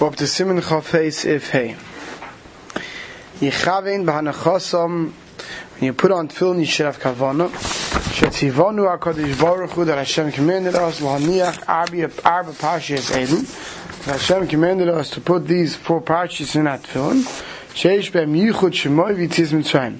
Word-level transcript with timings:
We're 0.00 0.06
up 0.06 0.16
Chafes 0.16 1.26
If 1.26 1.50
Hey. 1.50 1.76
Yechavin 3.38 4.06
b'hanachosam 4.06 5.12
when 5.12 5.84
you 5.84 5.92
put 5.92 6.10
on 6.10 6.26
tefillin 6.28 6.60
you 6.60 6.64
should 6.64 6.86
have 6.86 6.98
kavana 6.98 7.50
shetzivonu 7.50 8.98
HaKadosh 8.98 9.38
Baruch 9.38 9.72
Hu 9.72 9.84
that 9.84 9.98
Hashem 9.98 10.32
commanded 10.32 10.74
us 10.74 11.02
l'haniach 11.02 11.68
arba 11.68 12.10
arba 12.26 12.52
parshas 12.52 13.10
elu 13.10 14.06
Hashem 14.06 14.48
commanded 14.48 14.88
us 14.88 15.10
to 15.10 15.20
put 15.20 15.46
these 15.46 15.76
four 15.76 16.00
parshas 16.00 16.56
in 16.56 16.64
that 16.64 16.82
tefillin 16.82 17.20
sheish 17.74 18.10
be'em 18.10 18.32
yichud 18.32 18.72
shemoy 18.72 19.14
v'yitzias 19.14 19.52
mitzrayim 19.52 19.98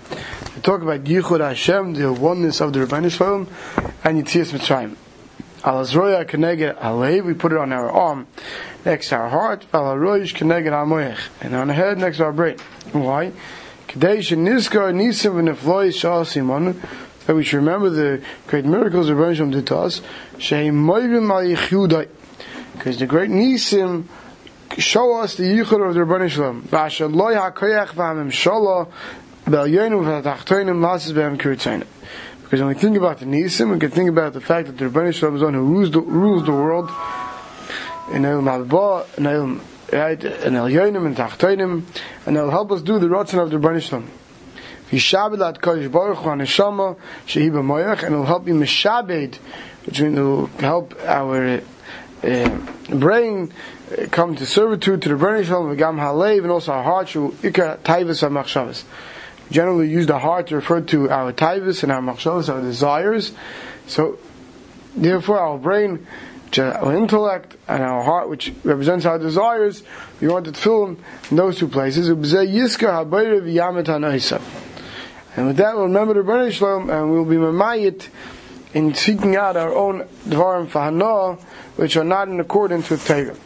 we 0.57 0.62
talk 0.62 0.80
about 0.80 1.05
yichud 1.05 1.46
Hashem 1.46 1.93
the 1.93 2.11
oneness 2.11 2.62
of 2.62 2.73
the 2.73 2.79
Rebbeinu 2.87 3.11
Shalom 3.11 3.48
and 4.03 4.25
yitzias 4.25 4.59
mitzrayim 4.59 4.96
Al 5.63 5.85
Azroya 5.85 6.25
Keneged 6.25 6.79
Alev, 6.79 7.25
we 7.25 7.35
put 7.35 7.53
it 7.53 7.59
on 7.59 7.71
our 7.71 7.91
arm 7.91 8.27
next 8.87 9.11
to 9.11 9.17
our 9.17 9.29
heart. 9.29 9.67
Al 9.75 9.95
Aroyish 9.95 10.35
Keneged 10.35 10.73
Amoyech, 10.73 11.18
and 11.43 11.55
on 11.55 11.68
the 11.68 11.75
head 11.75 11.99
next 11.99 12.17
to 12.17 12.25
our 12.25 12.32
brain. 12.32 12.57
Why? 12.93 13.32
Kadesh 13.87 14.31
Niskar 14.31 14.95
Nisim 14.95 15.35
V'Nefloy 15.35 15.95
Shal 15.95 16.25
Simon, 16.25 16.81
that 17.27 17.35
we 17.35 17.45
should 17.45 17.59
remember 17.59 17.91
the 17.91 18.25
great 18.46 18.65
miracles 18.65 19.11
of 19.11 19.18
Rebbeinu 19.18 19.53
did 19.53 19.67
to 19.67 19.77
us. 19.77 20.01
Sheim 20.39 20.73
Moivim 20.73 21.29
Al 21.31 22.07
because 22.73 22.99
the 22.99 23.07
great 23.07 23.29
Nisim 23.29 24.04
show 24.79 25.18
us 25.18 25.35
the 25.35 25.43
Yichud 25.43 25.87
of 25.87 25.95
the 25.95 26.01
Rebbeinu 26.01 26.31
Shalom. 26.31 26.63
V'Asher 26.63 27.15
Loy 27.15 27.35
HaKoyach 27.35 27.89
V'Amim 27.89 28.31
Shala 28.31 28.90
B'Elyenu 29.45 30.23
V'Tachtoinim 30.23 30.81
Lasis 30.81 31.13
B'Em 31.13 31.37
Kirtzainim. 31.37 31.87
Because 32.50 32.62
when 32.62 32.75
we 32.75 32.81
think 32.81 32.97
about 32.97 33.20
the 33.20 33.27
Nisim, 33.27 33.72
we 33.72 33.78
can 33.78 33.92
think 33.92 34.11
about 34.11 34.33
the 34.33 34.41
fact 34.41 34.67
that 34.67 34.77
the 34.77 34.86
Rebbeinu 34.86 35.14
Shalom 35.14 35.36
is 35.36 35.42
one 35.42 35.55
who 35.55 35.62
rules 35.62 35.92
the, 35.92 36.00
rules 36.00 36.45
the 36.45 36.50
world 36.50 36.91
in 38.12 38.25
El 38.25 38.42
Malba, 38.42 39.06
in 39.17 39.27
El 39.28 39.61
right, 39.92 40.25
in 40.25 40.56
El 40.56 40.69
Yonim, 40.69 41.06
and 41.06 41.17
Tachtoinim, 41.17 41.84
and 42.27 42.36
it'll 42.36 42.50
help 42.50 42.73
us 42.73 42.83
do 42.83 42.98
the 42.98 43.06
Ratzon 43.06 43.41
of 43.41 43.51
the 43.53 43.56
Rebbeinu 43.56 43.81
Shalom. 43.81 44.11
Yishabed 44.91 45.59
Kodesh 45.59 45.93
Baruch 45.93 46.19
Hu 46.19 46.31
Neshama 46.31 46.97
Shehi 47.25 47.53
B'Moyach, 47.53 48.03
and 48.03 48.15
it'll 48.15 48.27
help 48.27 48.48
you 48.48 48.55
Mishabed, 48.55 49.37
which 49.87 50.01
means 50.01 50.19
it'll 50.19 50.47
help 50.59 51.01
our 51.05 51.61
uh, 52.25 52.59
brain 52.89 53.53
uh, 53.97 54.06
come 54.11 54.34
to 54.34 54.45
servitude 54.45 55.03
to 55.03 55.09
the 55.09 55.15
Rebbeinu 55.15 55.45
Shalom, 55.45 55.77
V'Gam 55.77 56.01
Halev, 56.01 56.43
and 56.43 56.51
also 56.51 56.73
our 56.73 56.83
heart, 56.83 57.11
Shu 57.11 57.33
Ika 57.45 57.78
Taivas 57.84 58.28
HaMachshavas 58.28 58.83
generally 59.51 59.89
use 59.89 60.06
the 60.06 60.19
heart 60.19 60.48
to 60.48 60.56
refer 60.56 60.81
to 60.81 61.11
our 61.11 61.33
taivas 61.33 61.83
and 61.83 61.93
our 61.93 62.01
machshavas, 62.01 62.53
our 62.53 62.61
desires. 62.61 63.33
So, 63.87 64.19
therefore, 64.95 65.39
our 65.39 65.59
brain, 65.59 66.06
our 66.59 66.97
intellect, 66.97 67.56
and 67.69 67.83
our 67.83 68.03
heart, 68.03 68.28
which 68.28 68.53
represents 68.65 69.05
our 69.05 69.19
desires, 69.19 69.83
we 70.21 70.28
want 70.28 70.47
to 70.47 70.53
fill 70.53 70.87
in 70.87 70.98
those 71.31 71.59
two 71.59 71.69
places. 71.69 72.09
And 72.09 72.21
with 75.47 75.56
that, 75.56 75.77
we'll 75.77 75.84
remember 75.84 76.15
the 76.15 76.21
Rebbeinu 76.21 76.53
Shalom, 76.53 76.91
and 76.91 77.12
we'll 77.12 77.25
be 77.25 77.37
mamayit 77.37 78.09
in 78.75 78.95
seeking 78.95 79.37
out 79.37 79.56
our 79.56 79.75
own 79.75 80.01
dvarim 80.28 80.69
fahana, 80.69 81.41
which 81.77 81.97
are 81.97 82.05
not 82.05 82.28
in 82.28 82.41
accordance 82.41 82.91
with 82.91 83.06
Torah. 83.06 83.37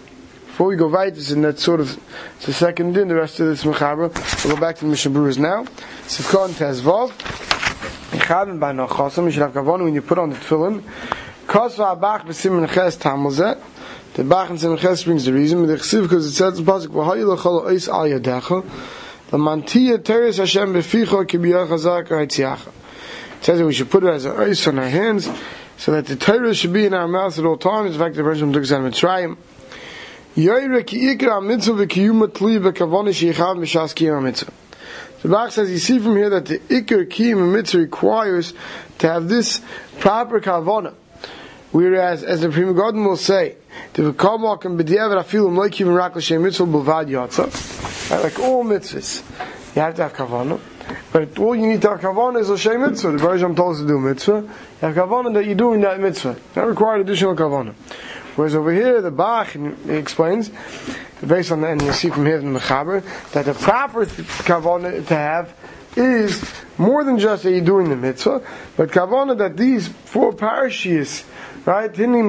Before 0.54 0.68
we 0.68 0.76
go 0.76 0.86
right, 0.86 1.12
this 1.12 1.30
is 1.30 1.36
that 1.42 1.58
sort 1.58 1.80
of 1.80 2.00
the 2.46 2.52
second 2.52 2.92
din. 2.92 3.08
The 3.08 3.16
rest 3.16 3.40
of 3.40 3.48
this 3.48 3.64
mechaber. 3.64 4.14
We'll 4.44 4.54
go 4.54 4.60
back 4.60 4.76
to 4.76 4.84
the 4.84 4.90
Mishnah 4.92 5.10
Berurah's 5.10 5.36
now. 5.36 5.64
Sivkon 6.06 6.50
Tezvov. 6.50 7.10
Mechaber 8.12 8.60
by 8.60 8.70
Nochasim. 8.70 9.24
You 9.24 9.30
should 9.32 9.42
have 9.42 9.52
kavon 9.52 9.82
when 9.82 9.94
you 9.94 10.00
put 10.00 10.16
on 10.16 10.30
the 10.30 10.36
tefillin. 10.36 10.84
Kosva 11.48 12.00
Abach 12.00 12.20
b'Simin 12.20 12.72
Ches 12.72 12.96
Tamuzet. 12.96 13.60
The 14.14 14.22
Bach 14.22 14.48
and 14.48 14.60
Simin 14.60 14.78
Ches 14.78 15.02
brings 15.02 15.24
the 15.24 15.32
reason. 15.32 15.66
The 15.66 15.74
Chesiv 15.74 16.02
because 16.02 16.24
it 16.24 16.30
says 16.34 16.60
in 16.60 16.64
Pasuk 16.64 16.86
V'Hayi 16.86 17.26
L'Chol 17.26 17.64
Ois 17.64 17.88
Al 17.88 18.04
Yadecha. 18.04 18.64
L'Mantiya 19.32 20.04
Teres 20.04 20.36
Hashem 20.36 20.72
B'Ficho 20.72 21.24
Kibiyach 21.24 21.66
Hazak 21.66 22.10
Ha'itziacha. 22.10 22.68
It 23.38 23.44
says 23.44 23.58
that 23.58 23.66
we 23.66 23.74
should 23.74 23.90
put 23.90 24.04
it 24.04 24.10
as 24.10 24.24
an 24.24 24.36
ois 24.36 24.68
on 24.68 24.78
our 24.78 24.88
hands 24.88 25.28
so 25.78 25.90
that 25.90 26.06
the 26.06 26.14
Torah 26.14 26.54
should 26.54 26.72
be 26.72 26.86
in 26.86 26.94
our 26.94 27.08
mouth 27.08 27.36
at 27.40 27.44
all 27.44 27.56
times. 27.56 27.94
In 27.94 27.98
fact, 27.98 28.14
the 28.14 28.22
Rebbe 28.22 28.52
took 28.52 28.64
Zan 28.64 28.88
Mitzrayim. 28.88 29.36
Yoire 30.36 30.84
ki 30.84 31.16
ikra 31.16 31.44
mitzvah 31.44 31.86
mishas 33.56 34.22
mitzvah. 34.22 34.52
The 35.22 35.28
Bach 35.28 35.52
says, 35.52 35.70
you 35.70 35.78
see 35.78 35.98
from 36.00 36.16
here 36.16 36.28
that 36.28 36.46
the 36.46 36.58
ikr 36.58 37.06
kiyum 37.06 37.52
mitzvah 37.52 37.78
requires 37.78 38.52
to 38.98 39.08
have 39.08 39.28
this 39.28 39.60
proper 40.00 40.40
kavona. 40.40 40.92
Whereas, 41.70 42.22
as 42.22 42.40
the 42.40 42.50
Prima 42.50 42.74
Godin 42.74 43.04
will 43.04 43.16
say, 43.16 43.56
the 43.94 44.12
v'kamal 44.12 44.60
can 44.60 44.76
b'diavad 44.76 45.22
afilim 45.24 45.56
like 45.56 45.78
rak 45.80 46.16
l'shem 46.16 46.42
mitzvah 46.42 46.66
b'vad 46.66 47.08
yotza. 47.08 48.22
Like 48.22 48.38
all 48.40 48.64
mitzvahs, 48.64 49.22
you 49.74 49.82
have 49.82 49.94
to 49.94 50.02
have 50.02 50.12
kavona. 50.12 50.60
But 51.12 51.38
all 51.38 51.54
you 51.54 51.66
need 51.68 51.80
to 51.82 51.90
have 51.90 52.00
kavana 52.00 52.40
is 52.40 52.50
l'shem 52.50 52.80
mitzvah. 52.82 53.12
The 53.12 53.18
Beresham 53.18 53.56
told 53.56 53.76
us 53.76 53.80
to 53.80 53.86
do 53.86 53.98
mitzvah. 53.98 54.40
You 54.42 54.50
have 54.80 54.94
kavana 54.94 55.32
that 55.34 55.46
you're 55.46 55.54
doing 55.54 55.80
that 55.80 56.00
mitzvah. 56.00 56.36
That 56.54 56.66
required 56.66 57.00
additional 57.02 57.34
kavana. 57.34 57.74
Whereas 58.36 58.54
over 58.54 58.72
here, 58.72 59.00
the 59.00 59.10
Bach 59.10 59.54
explains, 59.88 60.50
based 61.24 61.52
on 61.52 61.60
that, 61.60 61.72
and 61.72 61.82
you 61.82 61.92
see 61.92 62.10
from 62.10 62.26
here 62.26 62.38
in 62.38 62.52
the 62.52 62.58
Mechaber, 62.58 63.02
that 63.32 63.44
the 63.44 63.54
proper 63.54 64.06
kavanah 64.06 65.06
to 65.06 65.14
have 65.14 65.54
is 65.96 66.42
more 66.76 67.04
than 67.04 67.18
just 67.18 67.44
that 67.44 67.52
you're 67.52 67.60
doing 67.60 67.88
the 67.88 67.96
mitzvah, 67.96 68.42
but 68.76 68.90
kavanah 68.90 69.38
that 69.38 69.56
these 69.56 69.86
four 69.86 70.32
parashiyas, 70.32 71.24
right, 71.64 71.92
hinni 71.92 72.26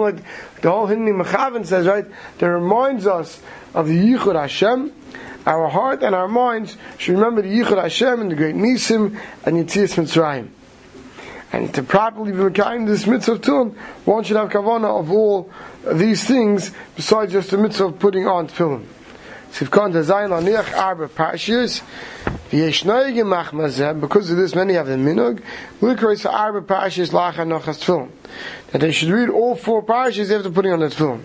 like 0.00 0.62
the 0.62 0.70
whole 0.70 0.86
hinni 0.86 1.22
mechavin 1.22 1.66
says, 1.66 1.86
right, 1.86 2.06
that 2.38 2.46
reminds 2.46 3.06
us 3.06 3.40
of 3.74 3.88
the 3.88 3.98
yichud 3.98 4.34
Hashem, 4.40 4.92
our 5.44 5.68
heart 5.68 6.02
and 6.02 6.14
our 6.14 6.28
minds 6.28 6.76
should 6.98 7.14
remember 7.16 7.42
the 7.42 7.48
yichud 7.48 7.82
Hashem 7.82 8.20
and 8.20 8.30
the 8.30 8.36
great 8.36 8.54
nisim 8.54 9.20
and 9.44 9.56
yitzias 9.56 9.96
mitzrayim. 9.96 10.48
And 11.52 11.72
to 11.74 11.82
properly 11.82 12.32
be 12.32 12.38
Mekayim 12.38 12.86
this 12.86 13.06
mitzvah 13.06 13.32
of 13.32 13.42
tefillin, 13.42 13.76
one 14.06 14.24
should 14.24 14.38
have 14.38 14.48
kavana 14.48 14.98
of 14.98 15.10
all 15.10 15.50
these 15.92 16.24
things 16.24 16.72
besides 16.96 17.32
just 17.32 17.50
the 17.50 17.58
mitzvah 17.58 17.86
of 17.86 17.98
putting 17.98 18.26
on 18.26 18.48
tefillin. 18.48 18.86
Because 19.60 19.94
of 24.30 24.36
this 24.38 24.54
many 24.54 24.72
have 24.72 24.86
the 24.86 24.96
minug. 24.96 25.42
That 28.70 28.80
they 28.80 28.92
should 28.92 29.10
read 29.10 29.28
all 29.28 29.54
four 29.54 29.82
parshiyas 29.82 30.34
after 30.34 30.50
putting 30.50 30.72
on 30.72 30.80
the 30.80 30.86
tefillin. 30.86 31.20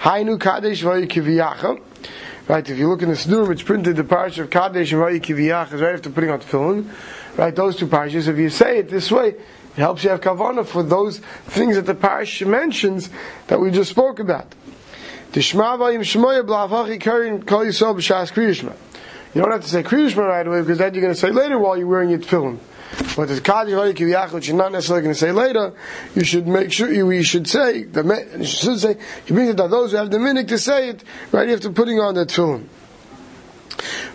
Hainu 0.00 0.40
Kadesh 0.40 0.82
V'yikiviyacha, 0.82 1.80
Right, 2.48 2.68
if 2.68 2.76
you 2.76 2.88
look 2.88 3.02
in 3.02 3.10
the 3.10 3.14
Sidur, 3.14 3.52
it's 3.52 3.62
printed 3.62 3.94
the 3.94 4.02
parish 4.02 4.38
of 4.38 4.50
Kadesh 4.50 4.92
and 4.92 5.00
V'yikiviyacha, 5.00 5.80
right 5.80 5.94
after 5.94 6.10
putting 6.10 6.30
on 6.30 6.40
the 6.40 6.44
tefillin 6.44 6.90
right? 7.36 7.54
Those 7.54 7.76
two 7.76 7.86
parashas. 7.86 8.28
If 8.28 8.38
you 8.38 8.50
say 8.50 8.78
it 8.78 8.88
this 8.88 9.10
way, 9.10 9.28
it 9.28 9.38
helps 9.76 10.04
you 10.04 10.10
have 10.10 10.20
kavana 10.20 10.66
for 10.66 10.82
those 10.82 11.18
things 11.46 11.76
that 11.76 11.86
the 11.86 11.94
parish 11.94 12.42
mentions 12.42 13.08
that 13.46 13.58
we 13.60 13.70
just 13.70 13.90
spoke 13.90 14.18
about. 14.18 14.54
You 15.34 15.40
don't 19.40 19.50
have 19.50 19.62
to 19.62 19.68
say 19.68 19.82
Kriyishma 19.82 20.28
right 20.28 20.46
away 20.46 20.60
because 20.60 20.76
that 20.76 20.94
you're 20.94 21.00
going 21.00 21.14
to 21.14 21.18
say 21.18 21.30
later 21.30 21.58
while 21.58 21.78
you're 21.78 21.86
wearing 21.86 22.10
your 22.10 22.18
tefillin. 22.18 22.58
But 23.16 23.28
the 23.28 23.40
Kaddish 23.40 24.32
which 24.32 24.48
you're 24.48 24.56
not 24.56 24.72
necessarily 24.72 25.02
going 25.02 25.14
to 25.14 25.18
say 25.18 25.32
later, 25.32 25.72
you 26.14 26.24
should 26.24 26.46
make 26.46 26.70
sure 26.70 26.92
you, 26.92 27.10
you 27.10 27.22
should 27.22 27.48
say 27.48 27.86
you 27.86 28.44
should 28.44 28.78
say 28.78 28.98
you 29.26 29.34
mean 29.34 29.56
that 29.56 29.70
those 29.70 29.92
who 29.92 29.96
have 29.96 30.10
the 30.10 30.18
minute 30.18 30.48
to 30.48 30.58
say 30.58 30.90
it 30.90 31.02
right 31.30 31.48
after 31.48 31.70
putting 31.70 31.98
on 31.98 32.14
the 32.14 32.26
tefillin. 32.26 32.66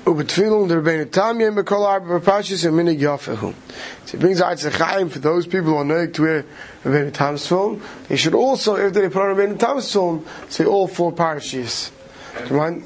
Ubetfilung 0.06 0.68
der 0.68 0.82
Rebbeinu 0.82 1.06
Tamya 1.06 1.52
Mekol 1.52 1.86
Arba 1.86 2.20
Parshas 2.20 2.66
and 2.66 2.78
Minig 2.78 3.00
Yafehu. 3.00 3.54
So 4.06 4.12
he 4.12 4.18
brings 4.18 4.42
out 4.42 4.58
Zechaim 4.58 5.12
for 5.12 5.20
those 5.20 5.46
people 5.46 5.72
who 5.72 5.78
are 5.78 5.86
knowing 5.86 6.12
to 6.14 6.22
wear 6.22 6.46
Rebbeinu 6.84 7.14
Tam's 7.14 7.48
film. 7.48 7.82
They 8.08 8.16
should 8.16 8.36
also, 8.36 8.76
if 8.76 8.94
they 8.94 9.10
put 9.10 9.22
on 9.22 9.36
Rebbeinu 9.36 9.60
Tam's 9.60 9.92
film, 9.92 10.26
say 10.50 10.66
all 10.66 10.88
four 10.88 11.12
parashas. 11.12 11.92
Do 12.48 12.54
you 12.54 12.60
mind? 12.60 12.84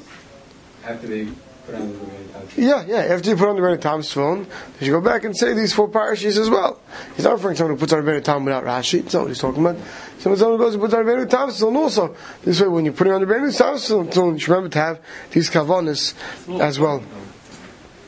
After 0.84 1.06
they 1.06 1.28
put 1.66 1.74
on 1.74 1.88
the 1.88 1.98
Rebbeinu 1.98 2.32
Tam's 2.32 2.56
Yeah, 2.56 2.84
yeah. 2.86 3.14
After 3.14 3.30
you 3.30 3.36
put 3.36 3.48
on 3.48 3.56
the 3.56 3.62
Rebbeinu 3.62 3.80
Tam's 3.80 4.12
phone, 4.12 4.46
they 4.78 4.86
should 4.86 4.92
go 4.92 5.00
back 5.00 5.24
and 5.24 5.36
say 5.36 5.52
these 5.54 5.72
four 5.72 5.88
parashas 5.88 6.38
as 6.38 6.50
well. 6.50 6.80
He's 7.16 7.24
not 7.24 7.34
referring 7.34 7.54
to 7.54 7.58
someone 7.58 7.76
who 7.76 7.80
puts 7.80 7.92
on 7.92 8.02
Rebbeinu 8.02 8.24
Tam 8.24 8.44
without 8.44 8.64
Rashi. 8.64 9.02
That's 9.02 9.14
not 9.14 9.22
what 9.22 9.28
he's 9.28 9.38
talking 9.38 9.64
about. 9.64 9.76
Someone 10.18 10.38
who 10.38 10.58
goes 10.58 10.74
and 10.74 10.82
puts 10.82 10.94
on 10.94 11.04
Rebbeinu 11.04 11.28
Tam's 11.28 11.60
phone 11.60 11.76
also. 11.76 12.16
This 12.44 12.60
way, 12.60 12.68
when 12.68 12.84
you're 12.84 12.94
putting 12.94 13.12
on 13.12 13.20
the 13.20 13.26
Rebbeinu 13.26 13.56
Tam's 13.56 13.88
phone, 13.88 14.06
you 14.06 14.38
should 14.38 14.48
remember 14.48 14.70
to 14.70 14.78
have 14.78 15.00
these 15.30 15.50
kavanas 15.50 16.14
as 16.60 16.78
well. 16.78 17.02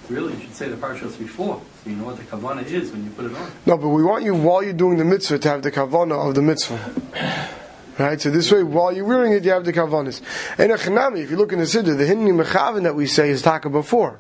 Really, 0.08 0.34
you 0.34 0.40
should 0.40 0.54
say 0.54 0.68
the 0.68 0.76
parashas 0.76 1.18
before, 1.18 1.62
so 1.82 1.90
you 1.90 1.96
know 1.96 2.04
what 2.04 2.18
the 2.18 2.24
kavana 2.24 2.62
is 2.66 2.92
when 2.92 3.04
you 3.04 3.10
put 3.10 3.24
it 3.24 3.34
on. 3.34 3.50
No, 3.64 3.78
but 3.78 3.88
we 3.88 4.04
want 4.04 4.22
you 4.22 4.34
while 4.34 4.62
you're 4.62 4.74
doing 4.74 4.98
the 4.98 5.04
mitzvah 5.04 5.38
to 5.38 5.48
have 5.48 5.62
the 5.62 5.72
kavana 5.72 6.28
of 6.28 6.34
the 6.34 6.42
mitzvah. 6.42 7.54
Right, 7.96 8.20
so 8.20 8.30
this 8.30 8.50
way, 8.50 8.64
while 8.64 8.92
you're 8.92 9.04
wearing 9.04 9.32
it, 9.32 9.44
you 9.44 9.52
have 9.52 9.64
the 9.64 9.72
kavanas. 9.72 10.20
And 10.58 10.72
a 10.72 10.76
chanami, 10.76 11.22
if 11.22 11.30
you 11.30 11.36
look 11.36 11.52
in 11.52 11.60
the 11.60 11.64
siddur, 11.64 11.96
the 11.96 12.04
hinni 12.04 12.32
mechavin 12.32 12.82
that 12.82 12.96
we 12.96 13.06
say 13.06 13.30
is 13.30 13.40
taka 13.40 13.70
before. 13.70 14.18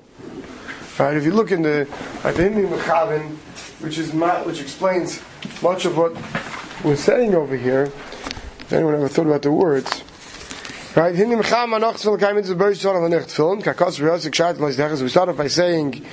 Right, 0.98 1.16
if 1.16 1.24
you 1.24 1.32
look 1.32 1.50
in 1.50 1.62
the 1.62 1.88
at 2.22 2.36
the 2.36 2.44
hinni 2.44 2.68
mechavin, 2.68 3.36
which 3.82 3.98
is 3.98 4.14
ma- 4.14 4.42
which 4.44 4.60
explains 4.60 5.20
much 5.60 5.86
of 5.86 5.96
what 5.96 6.16
we're 6.84 6.94
saying 6.94 7.34
over 7.34 7.56
here. 7.56 7.84
If 8.60 8.72
anyone 8.72 8.94
ever 8.94 9.08
thought 9.08 9.26
about 9.26 9.42
the 9.42 9.52
words, 9.52 10.04
Right? 10.94 11.12
Hinni 11.12 11.36
mecham 11.36 11.70
anoch 11.70 11.94
tefillin 11.94 12.20
kai 12.20 12.32
mitzvah 12.34 12.54
berish 12.54 12.78
tzvon 12.78 12.94
al 12.94 13.10
anich 13.10 13.24
tefillin. 13.24 13.64
Kakos 13.64 13.98
v'yosik 13.98 14.30
shayat 14.30 14.60
lois. 14.60 15.02
We 15.02 15.08
start 15.08 15.28
off 15.28 15.36
by 15.36 15.48
saying 15.48 16.06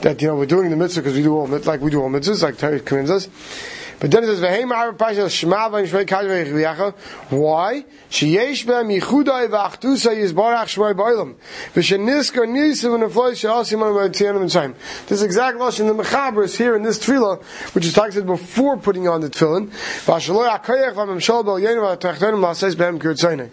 that, 0.00 0.22
you 0.22 0.28
know, 0.28 0.36
we're 0.36 0.46
doing 0.46 0.70
the 0.70 0.76
mitzvah 0.76 1.02
because 1.02 1.14
we 1.14 1.22
do 1.22 1.36
all 1.36 1.46
like 1.46 1.82
we 1.82 1.90
do 1.90 2.00
all 2.00 2.08
mitzvahs, 2.08 2.42
like 2.42 2.56
Torah 2.56 2.80
commands 2.80 3.10
us. 3.10 3.28
But 4.00 4.10
then 4.10 4.24
it 4.24 4.26
says, 4.26 4.40
"V'heim 4.40 4.72
ha'ar 4.72 4.92
pasha 4.92 5.28
shema 5.30 5.68
v'im 5.68 5.86
shmei 5.86 6.06
kaj 6.06 6.24
v'yichacha." 6.26 6.94
Why? 7.30 7.84
Sheyesh 8.10 8.64
b'hem 8.64 9.00
yichudai 9.00 9.48
v'achtusa 9.48 10.14
yizbarach 10.14 10.74
shmei 10.74 10.94
ba'olam. 10.94 11.34
V'sheniskar 11.74 12.46
nisim 12.46 12.98
v'nefloy 12.98 13.36
she'asim 13.36 13.82
on 13.82 13.92
v'tzianim 13.92 14.64
and 14.64 14.74
This 15.06 15.22
exact 15.22 15.58
lashon 15.58 15.86
the 15.86 16.02
mechaber 16.02 16.44
is 16.44 16.56
here 16.56 16.76
in 16.76 16.82
this 16.82 16.98
tefillah, 16.98 17.42
which 17.74 17.86
is 17.86 17.92
talked 17.92 18.16
about 18.16 18.26
before 18.26 18.76
putting 18.76 19.08
on 19.08 19.20
the 19.20 19.30
tefillin. 19.30 19.68
V'ashaloi 20.04 20.48
ha'koyach 20.48 20.94
v'memshol 20.94 21.44
b'al 21.44 21.60
v'tachtenim 21.60 22.40
la'asais 22.40 22.74
b'hem 22.74 22.98
kirtzaynei. 22.98 23.50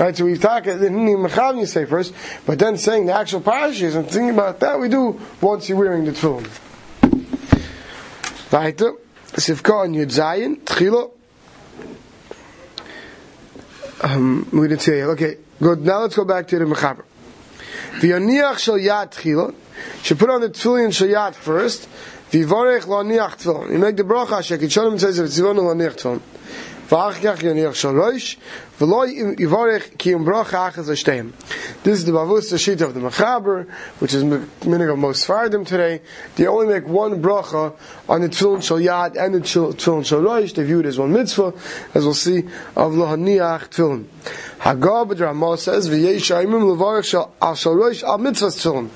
Right, 0.00 0.16
so 0.16 0.24
we 0.24 0.38
talk 0.38 0.66
uh, 0.66 0.78
in 0.78 0.94
Mechav 0.94 1.58
you 1.58 1.66
say 1.66 1.84
first, 1.84 2.14
but 2.46 2.58
then 2.58 2.78
saying 2.78 3.04
the 3.04 3.12
actual 3.12 3.42
parashas 3.42 3.96
and 3.96 4.06
thinking 4.06 4.30
about 4.30 4.58
that 4.60 4.80
we 4.80 4.88
do 4.88 5.20
once 5.42 5.68
you're 5.68 5.76
wearing 5.76 6.06
the 6.06 6.12
tefillin. 6.12 6.48
Right, 8.50 8.80
Sivka 9.36 9.84
on 9.84 9.94
Yud 9.94 10.06
Zayin, 10.06 10.60
Tchilo. 10.60 11.12
Um, 14.02 14.48
we 14.52 14.68
didn't 14.68 14.82
say 14.82 15.00
it. 15.00 15.04
Okay, 15.04 15.36
good. 15.60 15.82
Now 15.82 16.00
let's 16.00 16.16
go 16.16 16.24
back 16.24 16.48
to 16.48 16.58
the 16.58 16.64
Mechaber. 16.64 17.04
V'yoniach 18.00 18.58
shel 18.58 18.78
yad 18.78 19.12
tchila. 19.12 19.54
Should 20.02 20.18
put 20.18 20.30
on 20.30 20.40
the 20.40 20.48
tefillin 20.48 20.92
shel 20.92 21.08
yad 21.08 21.34
first. 21.34 21.88
V'yivorech 22.30 22.86
lo 22.86 23.02
niach 23.04 23.42
tefillin. 23.42 23.72
You 23.72 23.78
make 23.78 23.96
the 23.96 24.04
bracha. 24.04 24.40
Shekit 24.40 24.70
shalom 24.70 24.98
says 24.98 25.18
it's 25.18 25.38
lo 25.38 25.52
niach 25.52 25.96
tefillin. 25.96 26.20
This 26.90 26.98
is 26.98 27.14
the 32.04 32.10
Bavus, 32.10 32.50
the 32.50 32.58
sheet 32.58 32.80
of 32.80 32.94
the 32.94 33.00
Mechaber, 33.00 33.70
which 34.00 34.12
is 34.12 34.24
meaning 34.24 34.88
of 34.88 34.98
most 34.98 35.24
Fardim 35.24 35.64
today. 35.64 36.00
They 36.34 36.48
only 36.48 36.66
make 36.66 36.88
one 36.88 37.22
bracha 37.22 37.74
uh, 37.74 38.12
on 38.12 38.22
the 38.22 38.28
Tfilin 38.28 38.60
Shal 38.60 38.78
Yad 38.78 39.16
and 39.16 39.36
the 39.36 39.38
Tfilin 39.38 40.04
Shal 40.04 40.20
Rosh. 40.20 40.52
They 40.52 40.64
view 40.64 40.80
it 40.80 40.86
as 40.86 40.98
one 40.98 41.12
mitzvah, 41.12 41.54
as 41.94 42.02
we'll 42.02 42.12
see, 42.12 42.40
of 42.74 42.92
Lohaniach 42.94 43.68
Tfilin. 43.68 44.06
Hagab 44.58 45.20
Ramah 45.20 45.58
says, 45.58 45.88
V'yesh 45.88 46.34
ha'imim 46.34 46.76
levarech 46.76 47.04
shal 47.04 47.32
al 47.40 47.54
Shal 47.54 47.76
Rosh 47.76 48.02
al 48.02 48.18
mitzvah 48.18 48.48
Tfilin. 48.48 48.90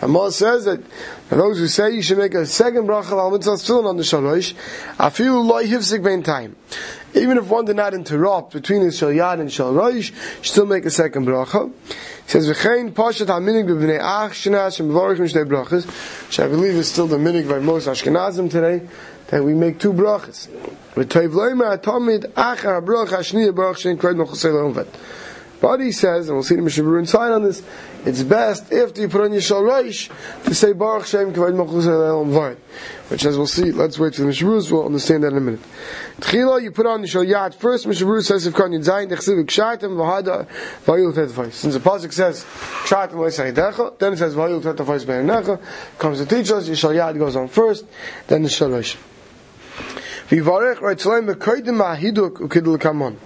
Ramah 0.00 0.30
says 0.30 0.64
that 0.66 0.80
those 1.28 1.58
who 1.58 1.66
say 1.66 1.90
you 1.90 2.02
should 2.02 2.18
make 2.18 2.34
a 2.34 2.46
second 2.46 2.86
bracha 2.86 3.18
al 3.18 3.32
mitzvah 3.32 3.54
Tfilin 3.54 3.86
on 3.86 3.96
the 3.96 4.04
Shal 4.04 4.22
Rosh, 4.22 4.54
afilu 4.96 5.44
loy 5.44 5.66
hivsik 5.66 6.04
bein 6.04 6.22
time. 6.22 6.54
Even 7.14 7.36
if 7.36 7.48
one 7.48 7.66
did 7.66 7.76
not 7.76 7.92
interrupt 7.92 8.52
between 8.52 8.82
the 8.82 8.90
Shal 8.90 9.10
Yad 9.10 9.40
and 9.40 9.52
Shal 9.52 9.72
Rosh, 9.74 10.12
still 10.42 10.64
make 10.66 10.86
a 10.86 10.90
second 10.90 11.26
bracha 11.26 11.70
He 11.88 11.94
says 12.26 12.48
v'chein 12.48 12.92
pashat 12.92 13.26
haminig 13.26 13.66
b'bnei 13.66 13.98
ach 14.00 14.32
shnas 14.32 14.80
and 14.80 14.90
b'varich 14.90 15.18
mishnei 15.18 15.46
brachas, 15.46 15.86
which 16.26 16.40
I 16.40 16.48
believe 16.48 16.74
is 16.74 16.90
still 16.90 17.06
the 17.06 17.18
minig 17.18 17.48
by 17.48 17.58
most 17.58 17.86
Ashkenazim 17.86 18.50
today, 18.50 18.86
that 19.28 19.44
we 19.44 19.52
make 19.52 19.78
two 19.78 19.92
brachas. 19.92 20.48
V'toiv 20.94 21.32
loimer 21.32 21.78
atomid 21.78 22.32
achar 22.32 22.82
bracha 22.82 23.18
shniya 23.18 23.52
barach 23.52 23.76
shein 23.76 23.98
kred 23.98 24.16
nochosei 24.16 24.50
le'onvet. 24.50 24.88
But 25.62 25.78
he 25.78 25.92
says, 25.92 26.26
and 26.26 26.36
we'll 26.36 26.42
see 26.42 26.56
the 26.56 26.62
Mishnah 26.62 27.06
sign 27.06 27.30
on 27.30 27.44
this, 27.44 27.62
it's 28.04 28.24
best 28.24 28.72
if 28.72 28.98
you 28.98 29.08
put 29.08 29.20
on 29.20 29.30
your 29.32 29.40
Shal 29.40 29.62
Reish 29.62 30.10
to 30.42 30.56
say 30.56 30.72
Baruch 30.72 31.06
Shem 31.06 31.32
Kavod 31.32 31.54
Malchus 31.54 31.86
Vayit. 31.86 32.56
Which 33.08 33.24
as 33.24 33.36
we'll 33.36 33.46
see, 33.46 33.70
let's 33.70 33.96
wait 33.96 34.16
for 34.16 34.22
the 34.22 34.26
Mishnah 34.26 34.48
we'll 34.48 34.86
understand 34.86 35.22
that 35.22 35.28
in 35.28 35.36
a 35.36 35.40
minute. 35.40 35.60
Tchila, 36.18 36.60
you 36.60 36.72
put 36.72 36.86
on 36.86 37.02
the 37.02 37.06
Shal 37.06 37.24
Yad 37.24 37.54
first, 37.54 37.86
Mishnah 37.86 38.22
says, 38.22 38.44
if 38.44 38.54
Kan 38.54 38.72
Yidzayin, 38.72 39.08
Dechsiv 39.08 39.40
Kshaitim, 39.44 39.94
Vahada, 39.94 40.48
Vayil 40.84 41.14
Tetafais. 41.14 41.52
Since 41.52 41.74
the 41.74 41.80
Pasuk 41.80 42.12
says, 42.12 42.42
Kshaitim 42.42 43.12
Loisai 43.12 43.54
Decha, 43.54 43.96
then 44.00 44.14
it 44.14 44.16
says, 44.16 44.34
Vayil 44.34 44.60
Tetafais 44.60 45.06
Be'er 45.06 45.60
comes 45.96 46.18
to 46.18 46.26
teach 46.26 46.50
us, 46.50 46.66
your 46.66 46.74
Shal 46.74 46.90
Yad 46.90 47.16
goes 47.16 47.36
on 47.36 47.46
first, 47.46 47.86
then 48.26 48.42
the 48.42 48.48
Shal 48.48 48.68
Reish. 48.68 48.96
Vivarech, 50.26 50.80
right, 50.80 50.98
Tzlaim, 50.98 51.32
Bekoidim 51.32 51.80
Ma'ahiduk, 51.80 52.38
Ukidul 52.38 52.78
Kamon. 52.78 53.16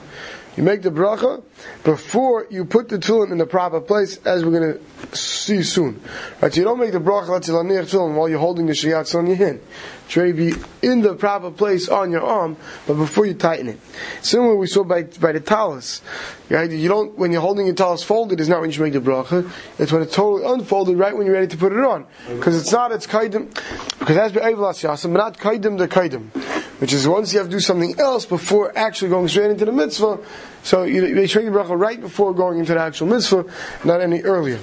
You 0.57 0.63
make 0.63 0.81
the 0.81 0.91
bracha 0.91 1.43
before 1.85 2.47
you 2.49 2.65
put 2.65 2.89
the 2.89 2.99
tefillin 2.99 3.31
in 3.31 3.37
the 3.37 3.47
proper 3.47 3.79
place, 3.79 4.17
as 4.25 4.43
we're 4.43 4.59
going 4.59 4.79
to 4.79 5.17
see 5.17 5.63
soon. 5.63 6.01
Right? 6.41 6.53
So 6.53 6.61
you 6.61 6.65
don't 6.65 6.81
make 6.81 6.93
the 6.93 6.99
bracha 6.99 7.45
say 7.45 7.53
tefillin 7.53 8.15
while 8.15 8.29
you're 8.29 8.39
holding 8.39 8.65
the 8.65 8.73
shayat 8.73 9.15
on 9.15 9.27
your 9.27 9.37
hand. 9.37 9.61
It 10.07 10.11
should 10.11 10.37
be 10.37 10.55
in 10.81 11.03
the 11.03 11.15
proper 11.15 11.51
place 11.51 11.91
on 11.91 12.11
your 12.11 12.23
arm, 12.23 12.57
but 12.87 12.95
before 12.95 13.27
you 13.27 13.35
tighten 13.35 13.69
it. 13.69 13.81
Similar 14.23 14.57
we 14.57 14.67
saw 14.67 14.83
by 14.83 15.03
by 15.03 15.33
the 15.33 15.41
talis. 15.41 16.01
Right? 16.49 16.71
You 16.71 16.89
don't 16.89 17.19
when 17.19 17.33
you're 17.33 17.43
holding 17.43 17.67
your 17.67 17.75
talis 17.75 18.03
folded 18.03 18.41
is 18.41 18.49
not 18.49 18.61
when 18.61 18.71
you 18.71 18.75
should 18.75 18.85
make 18.85 18.95
the 18.95 19.01
bracha. 19.01 19.51
It's 19.79 19.93
when 19.93 20.01
it's 20.01 20.15
totally 20.15 20.51
unfolded, 20.51 20.97
right 20.97 21.15
when 21.15 21.27
you're 21.27 21.35
ready 21.35 21.49
to 21.49 21.57
put 21.59 21.73
it 21.73 21.81
on, 21.81 22.07
because 22.29 22.59
it's 22.59 22.73
not 22.73 22.93
it's 22.93 23.07
kaidim 23.07 23.53
because 23.99 24.17
that's 24.17 24.33
be 24.33 24.41
but 24.41 25.19
not 25.19 25.39
kaidim 25.39 25.77
the 25.77 25.89
kaidim 25.89 26.56
which 26.79 26.93
is 26.93 27.09
once 27.09 27.33
you 27.33 27.39
have 27.39 27.49
to 27.49 27.57
do 27.57 27.61
something 27.61 27.99
else 27.99 28.27
before 28.27 28.77
actually 28.77 29.09
going 29.09 29.29
straight 29.29 29.51
into 29.51 29.65
the 29.65 29.73
mitzvah. 29.73 30.19
So 30.63 30.83
you, 30.83 31.07
you 31.07 31.15
make 31.15 31.33
the 31.33 31.41
bracha 31.41 31.79
right 31.79 32.01
before 32.01 32.35
going 32.35 32.59
into 32.59 32.75
the 32.75 32.81
actual 32.81 33.07
mitzvah, 33.07 33.47
not 33.85 34.01
any 34.01 34.23
earlier. 34.23 34.59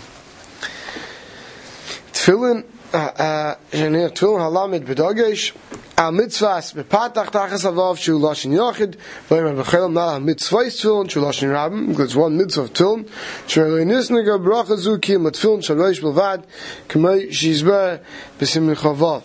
Tefillin, 2.11 2.65
uh, 2.93 2.97
uh, 2.97 3.55
tefillin 3.71 4.11
halamid 4.13 4.85
b'dagesh, 4.85 5.55
al 5.97 6.11
mitzvahs 6.11 6.73
bepatach 6.75 7.31
tachas 7.31 7.65
avav 7.65 7.97
shu 7.97 8.19
lashin 8.19 8.51
yachid, 8.51 8.95
v'yim 9.29 9.63
b'chelam 9.63 9.93
not 9.93 10.13
al 10.13 10.21
mitzvahs 10.21 10.79
tefillin 10.79 11.09
shu 11.09 11.19
lashin 11.19 11.49
rabim, 11.49 11.87
because 11.89 12.15
one 12.15 12.37
mitzvah 12.37 12.61
of 12.61 12.73
tefillin, 12.73 13.09
shrei 13.47 13.85
nisnega 13.85 14.39
bracha 14.39 14.77
zu 14.77 14.99
kim 14.99 15.23
tefillin 15.23 15.59
shalosh 15.59 15.99
b'vad, 16.01 16.45
k'mei 16.87 17.29
shizbeh 17.29 18.03
b'sim 18.37 18.75
chavav. 18.75 19.23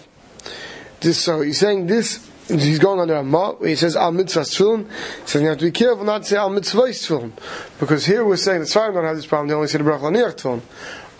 This, 1.00 1.18
so 1.18 1.42
he's 1.42 1.58
saying 1.58 1.86
this 1.86 2.27
he's 2.48 2.78
going 2.78 3.00
under 3.00 3.14
the 3.14 3.20
Ramah, 3.20 3.56
he 3.62 3.76
says 3.76 3.94
Al 3.94 4.12
Mitzvah 4.12 4.40
Tefillin, 4.40 4.88
he 4.88 5.26
says 5.26 5.42
you 5.42 5.48
have 5.48 5.58
to 5.58 5.66
be 5.66 5.70
careful 5.70 6.04
not 6.04 6.22
to 6.22 6.28
say 6.28 6.36
Al 6.36 6.50
Mitzvah 6.50 6.82
Tefillin, 6.82 7.32
because 7.78 8.06
here 8.06 8.24
we're 8.24 8.36
saying 8.36 8.60
the 8.60 8.66
Tzvarim 8.66 8.94
don't 8.94 9.04
have 9.04 9.16
this 9.16 9.26
problem, 9.26 9.48
they 9.48 9.54
only 9.54 9.68
say 9.68 9.78
the 9.78 9.84
Brach 9.84 10.00
Laniach 10.00 10.34
Tefillin. 10.36 10.62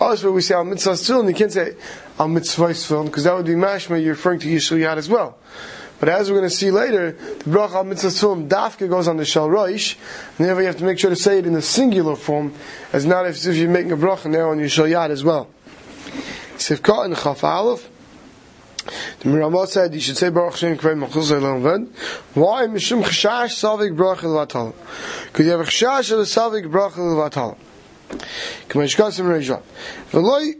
Also, 0.01 0.31
we 0.31 0.41
say 0.41 0.55
Al 0.55 0.63
Mitzvah 0.63 0.91
Tefillin, 0.91 1.27
you 1.27 1.35
can't 1.35 1.51
say 1.51 1.75
Al 2.17 2.27
Mitzvah 2.27 2.67
Tefillin, 2.67 3.05
because 3.05 3.25
that 3.25 3.35
would 3.35 3.45
be 3.45 3.53
mashma, 3.53 4.01
you're 4.01 4.13
referring 4.13 4.39
to 4.39 4.47
Yishul 4.47 4.79
Yad 4.79 4.97
as 4.97 5.09
well. 5.09 5.37
But 5.99 6.07
as 6.07 6.31
we're 6.31 6.37
going 6.37 6.49
to 6.49 6.55
see 6.55 6.71
later, 6.71 7.11
the 7.11 7.49
Brach 7.49 7.71
Al 7.71 7.83
Mitzvah 7.83 8.07
Tefillin, 8.07 8.47
Dafka 8.47 8.89
goes 8.89 9.07
on 9.07 9.17
the 9.17 9.25
Shal 9.25 9.49
Roish, 9.49 9.97
and 10.37 10.47
therefore 10.47 10.61
you 10.61 10.67
have 10.67 10.77
to 10.77 10.85
make 10.85 10.97
sure 10.97 11.09
to 11.09 11.15
say 11.15 11.39
it 11.39 11.45
in 11.45 11.53
the 11.53 11.61
singular 11.61 12.15
form, 12.15 12.53
as 12.93 13.05
not 13.05 13.25
as 13.25 13.45
if 13.45 13.55
you're 13.55 13.69
making 13.69 13.91
a 13.91 13.97
bracha 13.97 14.31
now 14.31 14.49
on 14.49 14.59
Yishul 14.59 14.89
Yad 14.89 15.09
as 15.09 15.23
well. 15.23 15.49
Sivka 16.55 17.05
and 17.05 17.15
Chaf 17.15 17.43
Aleph, 17.43 17.89
the 19.19 19.29
Miramah 19.29 19.67
said 19.67 19.93
you 19.93 19.99
should 19.99 20.17
say 20.17 20.29
Baruch 20.29 20.55
Shem 20.55 20.77
Kvei 20.77 21.05
Machuz 21.05 21.31
Elam 21.31 21.91
Why? 22.33 22.67
Mishum 22.67 23.03
Chashash 23.03 23.51
Savik 23.51 23.97
Baruch 23.97 24.23
El 24.23 24.73
Because 25.25 25.45
you 25.45 25.51
have 25.51 25.59
a 25.59 25.63
Chashash 25.63 26.11
of 26.11 26.19
the 26.19 26.23
Savik 26.23 26.71
Baruch 26.71 26.97
El 26.97 27.15
Vatal. 27.15 27.57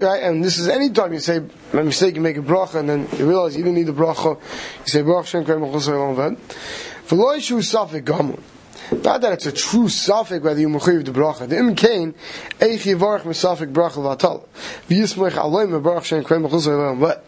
Right, 0.04 0.24
and 0.24 0.44
this 0.44 0.58
is 0.58 0.68
any 0.68 0.90
time 0.90 1.14
you 1.14 1.20
say 1.20 1.40
by 1.72 1.84
mistake 1.84 2.16
you 2.16 2.22
make 2.22 2.38
a 2.38 2.42
bracha 2.42 2.76
and 2.76 2.90
then 2.90 3.08
you 3.18 3.28
realize 3.28 3.56
you 3.56 3.64
didn't 3.64 3.78
need 3.78 3.88
the 3.88 3.94
bracha, 3.94 4.38
you 4.38 4.86
say 4.86 5.02
Baruch 5.02 5.28
Shem 5.28 5.46
Kvei 5.46 5.58
Machuz 5.58 5.88
Elam 5.88 6.16
Vad. 6.16 6.38
V'loi 7.08 7.42
Shu 7.42 7.60
Savik 7.60 8.04
Gamun. 8.04 8.42
Not 8.92 9.22
that 9.22 9.34
it's 9.34 9.46
a 9.46 9.52
true 9.52 9.88
suffix 9.88 10.44
whether 10.44 10.60
you 10.60 10.68
mechayiv 10.68 11.06
the 11.06 11.12
bracha. 11.12 11.48
The 11.48 11.58
im 11.58 11.76
kain 11.76 12.16
eich 12.60 12.80
yivarach 12.80 13.22
misafik 13.22 13.72
bracha 13.72 14.18
vatal. 14.18 14.48
V'yismech 14.90 15.34
aloim 15.34 15.80
mebarach 15.80 16.06
shem 16.06 16.24
krem 16.24 16.48
mechuz 16.48 16.68
elam. 16.68 17.00
But 17.00 17.24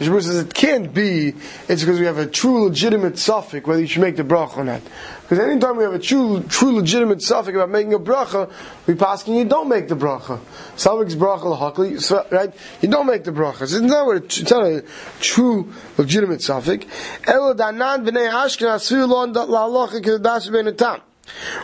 Shabbos 0.00 0.26
says 0.26 0.36
it 0.36 0.54
can't 0.54 0.94
be, 0.94 1.34
it's 1.68 1.82
because 1.82 2.00
we 2.00 2.06
have 2.06 2.16
a 2.16 2.26
true 2.26 2.64
legitimate 2.64 3.18
suffix 3.18 3.66
whether 3.66 3.80
you 3.80 3.86
should 3.86 4.00
make 4.00 4.16
the 4.16 4.22
bracha 4.22 4.56
or 4.56 4.64
not. 4.64 4.80
Because 5.22 5.38
anytime 5.38 5.76
we 5.76 5.84
have 5.84 5.92
a 5.92 5.98
true, 5.98 6.42
true 6.48 6.72
legitimate 6.72 7.20
suffix 7.20 7.54
about 7.54 7.68
making 7.68 7.92
a 7.92 7.98
bracha, 7.98 8.50
we 8.86 8.94
pass 8.94 9.26
and 9.26 9.36
you 9.36 9.44
don't 9.44 9.68
make 9.68 9.88
the 9.88 9.94
bracha. 9.94 10.40
Suffix 10.76 11.14
bracha 11.14 11.54
lahakli, 11.54 12.30
right? 12.30 12.52
You 12.80 12.88
don't 12.88 13.06
make 13.06 13.24
the 13.24 13.30
bracha. 13.30 13.62
It's 13.62 13.78
not, 13.78 14.08
a, 14.08 14.16
it's 14.16 14.50
not 14.50 14.64
a 14.64 14.84
true 15.20 15.72
legitimate 15.98 16.40
suffix. 16.40 16.86
Elo 17.26 17.52
danan 17.52 18.04
b'nei 18.06 18.30
Ashkenaz 18.30 18.90
sfiru 18.90 19.06
lo 19.06 19.26
la'alocha 19.26 20.00
kedash 20.00 20.50
b'nei 20.50 20.76
tam. 20.76 21.02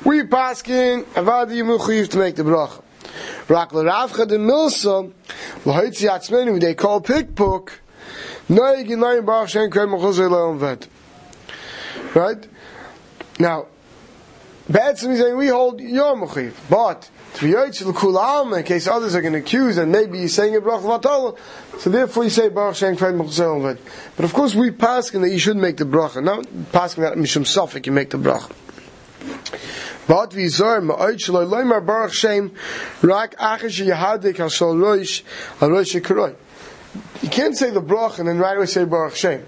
We 0.04 0.24
paskin 0.24 1.04
to 1.14 2.18
make 2.18 2.36
the 2.36 2.42
bracha. 2.42 2.82
Rak 3.48 3.72
l'ravcha 3.72 4.26
de 4.28 4.38
milsa, 4.38 5.10
l'hoitzi 5.64 6.08
atzmenu, 6.08 6.60
they 6.60 6.74
call 6.74 7.00
pickpook, 7.00 7.80
Right? 8.48 8.88
Now, 13.38 13.66
Batsim 14.70 15.10
is 15.10 15.20
saying 15.20 15.36
we 15.36 15.48
hold 15.48 15.80
your 15.80 16.16
Mechiv, 16.16 16.54
but 16.70 17.10
in 17.42 18.64
case 18.64 18.86
others 18.86 19.14
are 19.14 19.20
going 19.20 19.34
to 19.34 19.40
accuse 19.40 19.78
and 19.78 19.92
maybe 19.92 20.20
he's 20.20 20.34
saying 20.34 20.56
a 20.56 20.60
brach 20.60 20.80
vatala, 20.80 21.36
so 21.78 21.90
therefore 21.90 22.24
you 22.24 22.30
say 22.30 22.48
Baruch 22.48 22.76
Shem 22.76 22.96
Kved 22.96 23.20
Mechzel 23.20 23.78
But 24.16 24.24
of 24.24 24.32
course 24.32 24.54
we 24.54 24.70
pass 24.70 25.10
that 25.10 25.28
you 25.28 25.38
should 25.38 25.56
make 25.56 25.76
the 25.76 25.84
bracha, 25.84 26.22
not 26.22 26.46
pass 26.72 26.94
that 26.94 27.14
Mishum 27.14 27.42
Safik 27.42 27.86
you 27.86 27.92
make 27.92 28.10
the 28.10 28.18
bracha. 28.18 28.52
But 30.08 30.34
we 30.34 30.48
zor 30.48 30.80
ma'od 30.80 31.16
shelo 31.16 31.46
loymar 31.46 31.84
baruch 31.84 32.12
shem 32.12 32.52
rak 33.02 33.36
acher 33.38 33.68
sheyahadik 33.68 34.38
al 34.38 34.48
shal 34.48 34.74
roish 34.74 35.22
al 35.60 35.70
roish. 35.70 36.36
You 37.22 37.28
can't 37.28 37.56
say 37.56 37.70
the 37.70 37.80
brach 37.80 38.18
and 38.18 38.28
then 38.28 38.38
right 38.38 38.56
away 38.56 38.66
say 38.66 38.84
baruch 38.84 39.16
shem. 39.16 39.46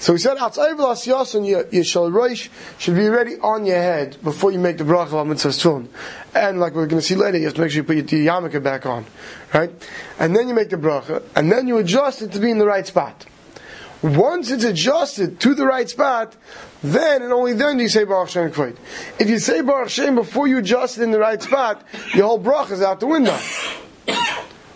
So 0.00 0.14
we 0.14 0.18
said 0.18 0.38
outside 0.38 0.72
of 0.72 0.78
Las 0.78 1.34
and 1.34 1.46
your, 1.46 1.68
your 1.68 1.84
shal 1.84 2.10
roish 2.10 2.48
should 2.78 2.94
be 2.96 3.08
ready 3.10 3.38
on 3.38 3.66
your 3.66 3.76
head 3.76 4.16
before 4.22 4.50
you 4.50 4.58
make 4.58 4.78
the 4.78 4.84
brach 4.84 5.12
of 5.12 5.26
mitzvah 5.26 5.50
tefillin. 5.50 5.88
And 6.34 6.58
like 6.58 6.74
we're 6.74 6.86
going 6.86 7.00
to 7.00 7.06
see 7.06 7.16
later, 7.16 7.36
you 7.36 7.44
have 7.44 7.54
to 7.54 7.60
make 7.60 7.70
sure 7.70 7.82
you 7.82 7.84
put 7.84 8.10
your 8.10 8.32
yarmulke 8.32 8.62
back 8.62 8.86
on, 8.86 9.04
right? 9.52 9.70
And 10.18 10.34
then 10.34 10.48
you 10.48 10.54
make 10.54 10.70
the 10.70 10.78
bracha, 10.78 11.22
and 11.36 11.52
then 11.52 11.68
you 11.68 11.76
adjust 11.76 12.22
it 12.22 12.32
to 12.32 12.40
be 12.40 12.50
in 12.50 12.56
the 12.56 12.64
right 12.64 12.86
spot. 12.86 13.26
Once 14.02 14.50
it's 14.50 14.64
adjusted 14.64 15.38
to 15.40 15.54
the 15.54 15.66
right 15.66 15.90
spot, 15.90 16.34
then 16.82 17.20
and 17.20 17.30
only 17.30 17.52
then 17.52 17.76
do 17.76 17.82
you 17.82 17.88
say 17.90 18.04
Baruch 18.04 18.30
Shem 18.30 18.50
Kvod. 18.50 18.78
If 19.18 19.28
you 19.28 19.38
say 19.38 19.60
Baruch 19.60 19.90
Shem 19.90 20.14
before 20.14 20.48
you 20.48 20.56
adjust 20.56 20.96
it 20.96 21.02
in 21.02 21.10
the 21.10 21.18
right 21.18 21.42
spot, 21.42 21.84
your 22.14 22.26
whole 22.26 22.40
bracha 22.40 22.70
is 22.70 22.80
out 22.80 23.00
the 23.00 23.06
window. 23.06 23.38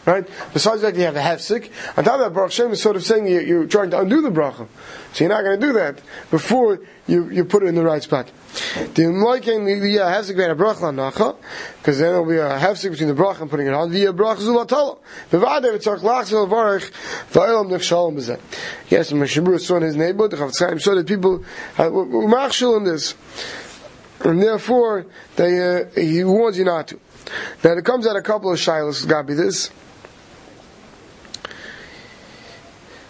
Right? 0.07 0.29
Besides 0.53 0.83
that, 0.83 0.97
you 0.97 1.03
have 1.03 1.17
a 1.17 1.21
hefsek. 1.21 1.71
On 1.97 2.05
top 2.05 2.15
of 2.15 2.21
that, 2.21 2.35
Baruch 2.35 2.53
Shem 2.53 2.73
is 2.73 2.83
sort 2.83 2.97
of 2.97 3.05
saying 3.05 3.27
you're, 3.27 3.41
you're 3.41 3.67
trying 3.67 3.91
to 3.91 4.01
undo 4.01 4.21
the 4.21 4.31
bracha. 4.31 4.69
So 5.15 5.25
you're 5.25 5.33
not 5.33 5.45
going 5.45 5.59
to 5.59 5.67
do 5.67 5.73
that 5.75 6.03
before 6.31 6.81
you, 7.07 7.31
you 7.31 7.45
put 7.45 7.63
it 7.63 7.67
in 7.67 7.75
the 7.75 7.83
right 7.83 8.03
spot. 8.03 8.31
The 8.53 9.05
Moikin, 9.05 9.65
the 9.65 9.99
hefsek 9.99 10.37
bein 10.37 10.51
a 10.51 10.57
bracha 10.57 10.93
nacha, 10.93 11.37
because 11.79 11.99
then 11.99 12.11
there'll 12.11 12.29
be 12.29 12.37
a 12.37 12.59
hefsek 12.59 12.91
between 12.91 13.09
the 13.09 13.15
bracha 13.15 13.41
and 13.41 13.51
putting 13.51 13.67
it 13.67 13.73
on. 13.73 13.91
Via 13.91 14.13
bracha 14.13 14.37
zulatala. 14.37 14.99
V'vade 15.31 15.75
v'tzach 15.75 16.01
lachzel 16.01 16.49
varich 16.49 16.91
v'olam 17.33 17.71
nechshalom 17.71 18.17
b'zeh. 18.17 18.39
Yes, 18.91 19.11
Meshabur 19.11 19.59
saw 19.59 19.77
in 19.77 19.85
his 19.85 19.97
neighborhood, 19.97 20.33
the 20.33 20.37
Chavetz 20.37 20.83
saw 20.83 20.95
that 20.95 21.07
people 21.07 21.45
uh, 21.79 21.89
were 21.91 22.29
machshel 22.29 22.77
in 22.77 22.85
this. 22.85 23.15
And 24.21 24.43
therefore, 24.43 25.07
they, 25.37 25.81
uh, 25.81 25.85
he 25.95 26.25
warns 26.25 26.59
you 26.59 26.65
not 26.65 26.89
to. 26.89 27.01
Now, 27.63 27.73
it 27.73 27.85
comes 27.85 28.07
out 28.07 28.17
a 28.17 28.23
couple 28.23 28.53
of 28.53 28.59
shilas, 28.59 28.91
it's 28.91 29.05
got 29.07 29.27
be 29.27 29.35
this. 29.35 29.71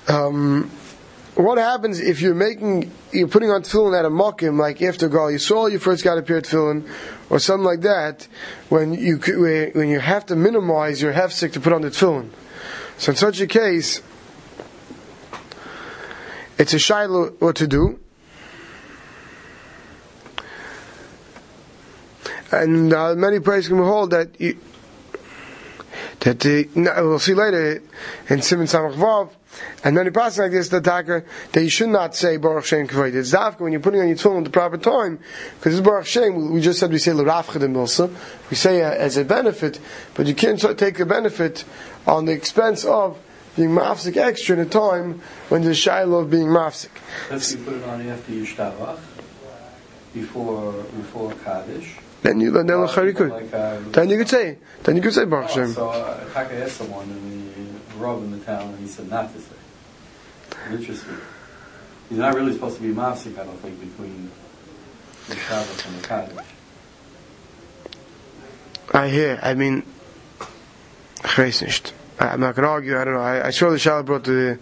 Um, 0.07 0.71
what 1.35 1.59
happens 1.59 1.99
if 1.99 2.21
you're 2.21 2.35
making, 2.35 2.93
you're 3.13 3.27
putting 3.27 3.51
on 3.51 3.63
tefillin 3.63 3.99
at 3.99 4.05
a 4.05 4.11
mokim, 4.11 4.59
like 4.59 4.81
after 4.83 5.09
Gal 5.09 5.29
Yisrael, 5.29 5.71
you 5.71 5.79
first 5.79 6.05
got 6.05 6.15
to 6.15 6.21
appear 6.21 6.41
tefillin, 6.41 6.89
or 7.31 7.39
something 7.39 7.65
like 7.65 7.81
that, 7.81 8.29
when 8.69 8.95
you 8.95 9.17
when 9.75 9.89
you 9.89 9.99
have 9.99 10.27
to 10.27 10.37
minimize 10.37 11.03
your 11.03 11.13
hefsek 11.13 11.53
to 11.55 11.61
put 11.61 11.73
on 11.73 11.83
the 11.83 11.89
tefillin. 11.91 12.31
So 12.99 13.11
in 13.11 13.17
such 13.17 13.41
a 13.41 13.47
case, 13.47 14.03
it's 16.59 16.75
a 16.75 16.79
shiloh 16.79 17.31
what 17.41 17.57
to 17.57 17.67
do. 17.67 17.99
And 22.53 22.93
uh, 22.93 23.15
many 23.17 23.41
places 23.41 23.69
can 23.69 23.79
hold 23.79 24.11
that 24.11 24.41
you, 24.41 24.57
that 26.21 26.45
we'll 26.77 27.19
see 27.19 27.35
later 27.35 27.83
in 28.29 28.43
Simon 28.43 28.67
Samach 28.67 28.95
Vav, 28.95 29.31
and 29.83 29.95
many 29.95 30.11
passages 30.11 30.39
like 30.39 30.51
this, 30.53 30.69
the 30.69 30.79
attacker, 30.79 31.25
that 31.53 31.63
you 31.63 31.69
should 31.69 31.89
not 31.89 32.15
say 32.15 32.37
Baruch 32.37 32.65
Shem 32.65 32.89
Kavod. 32.89 33.15
It's 33.15 33.33
Dafka 33.33 33.61
when 33.61 33.73
you're 33.73 33.81
putting 33.81 34.01
on 34.01 34.09
your 34.09 34.17
tefillin 34.17 34.39
at 34.39 34.45
the 34.45 34.51
proper 34.51 34.79
time, 34.79 35.19
because 35.59 35.79
it's 35.79 35.87
Baruch 35.87 36.07
Shem, 36.07 36.53
we 36.53 36.61
just 36.61 36.79
said 36.79 36.91
we 36.91 36.99
say 36.99 37.13
L'Rafchadim 37.13 37.73
Milsa, 37.73 38.15
we 38.51 38.57
say 38.57 38.83
uh, 38.83 38.91
as 38.91 39.17
a 39.17 39.25
benefit, 39.25 39.81
but 40.15 40.27
you 40.27 40.35
can't 40.35 40.61
take 40.79 40.99
the 40.99 41.07
benefit 41.07 41.65
on 42.07 42.25
the 42.25 42.33
expense 42.33 42.85
of 42.85 43.19
being 43.57 43.71
mafsik 43.71 44.17
extra 44.17 44.57
in 44.57 44.63
a 44.63 44.69
time 44.69 45.21
when 45.49 45.63
there's 45.63 45.79
shiloh 45.79 46.21
of 46.21 46.31
being 46.31 46.47
mafsik. 46.47 46.91
Let's 47.31 47.53
you 47.53 47.59
put 47.59 47.75
it 47.75 47.85
on 47.85 48.07
after 48.09 48.33
Yishtabach, 48.33 48.99
before, 50.13 50.73
before 50.73 51.33
Kaddish. 51.45 51.97
Then 52.23 52.41
you 52.41 52.51
then 52.51 52.71
Uh, 52.71 52.85
uh, 52.85 53.03
like, 53.05 53.53
uh, 53.53 53.79
Then 53.93 54.09
you 54.09 54.17
could 54.17 54.31
say. 54.31 54.57
Then 54.83 54.97
you 54.97 55.03
could 55.03 55.13
say 55.13 55.27
Baruch 55.27 55.51
Shem. 55.51 55.73
So 55.75 55.91
uh, 55.91 56.25
Taka 56.33 56.65
asked 56.65 56.79
someone 56.79 57.05
in 57.05 57.74
Rav 57.97 58.23
in 58.23 58.31
the 58.33 58.45
town, 58.45 58.71
and 58.71 58.79
he 58.79 58.87
said 58.87 59.11
not 59.11 59.33
to 59.35 59.41
say. 59.41 59.55
Interesting. 60.71 61.17
He's 62.09 62.19
not 62.19 62.35
really 62.35 62.53
supposed 62.53 62.77
to 62.77 62.83
be 62.83 62.89
mafsik, 62.89 63.39
I 63.39 63.45
don't 63.45 63.59
think, 63.59 63.81
between 63.81 64.31
the 65.29 65.37
Shabbos 65.37 65.87
and 65.87 65.99
the 65.99 66.07
Kaddish. 66.07 66.47
I 68.93 69.09
hear. 69.09 69.39
I 69.43 69.55
mean. 69.55 69.83
I- 71.25 72.29
I'm 72.29 72.41
not 72.41 72.55
going 72.55 72.65
to 72.65 72.69
argue. 72.69 72.99
I 72.99 73.05
don't 73.05 73.15
know. 73.15 73.21
I, 73.21 73.49
I 73.49 73.51
the 73.51 73.79
Shiloh 73.79 74.03
brought 74.03 74.25
the. 74.25 74.59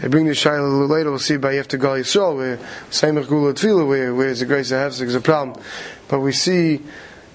They 0.00 0.08
bring 0.08 0.26
the 0.26 0.34
Shiloh 0.34 0.66
a 0.66 0.68
little 0.68 0.88
later. 0.88 1.10
We'll 1.10 1.18
see 1.18 1.36
by 1.36 1.54
Yefta 1.54 1.80
Gal 1.80 1.92
Yisrael 1.92 2.36
where 2.36 2.56
Samech 2.90 3.28
Gula 3.28 3.54
Tefillah 3.54 3.86
where 3.86 4.14
where 4.14 4.34
the 4.34 4.44
grace 4.46 4.70
of 4.72 4.78
Hefsek 4.78 5.06
is 5.06 5.14
a 5.14 5.20
problem. 5.20 5.62
But 6.08 6.20
we 6.20 6.32
see. 6.32 6.82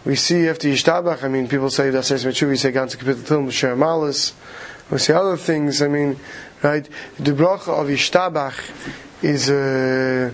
We 0.03 0.15
see 0.15 0.47
after 0.47 0.67
Yishtabach, 0.67 1.23
I 1.23 1.29
mean, 1.29 1.47
people 1.47 1.71
say 1.71 1.89
that 1.89 2.05
says 2.05 2.25
Mechu, 2.25 2.47
we 2.47 2.57
say 2.57 2.71
Ganze 2.71 2.95
Kapitel 2.95 3.23
Tilm 3.23 3.51
Sher 3.51 3.75
Malis. 3.75 4.33
We 4.91 4.99
see 4.99 5.13
other 5.13 5.35
things, 5.35 5.81
I 5.81 5.87
mean, 5.87 6.17
right? 6.61 6.87
The 7.17 7.31
bracha 7.31 7.69
of 7.69 7.87
Yishtabach 7.87 8.53
is, 9.23 9.49
uh, 9.49 10.31